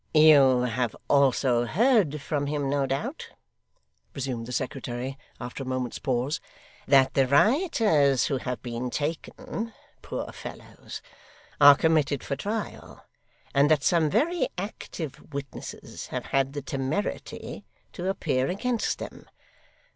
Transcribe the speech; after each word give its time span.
'You 0.15 0.61
have 0.61 0.95
also 1.07 1.67
heard 1.67 2.21
from 2.23 2.47
him, 2.47 2.71
no 2.71 2.87
doubt,' 2.87 3.29
resumed 4.15 4.47
the 4.47 4.51
secretary, 4.51 5.15
after 5.39 5.61
a 5.61 5.65
moment's 5.67 5.99
pause, 5.99 6.39
'that 6.87 7.13
the 7.13 7.27
rioters 7.27 8.25
who 8.25 8.37
have 8.37 8.63
been 8.63 8.89
taken 8.89 9.73
(poor 10.01 10.31
fellows) 10.31 11.03
are 11.61 11.75
committed 11.75 12.23
for 12.23 12.35
trial, 12.35 13.05
and 13.53 13.69
that 13.69 13.83
some 13.83 14.09
very 14.09 14.49
active 14.57 15.31
witnesses 15.31 16.07
have 16.07 16.25
had 16.33 16.53
the 16.53 16.63
temerity 16.63 17.63
to 17.93 18.09
appear 18.09 18.47
against 18.47 18.97
them. 18.97 19.29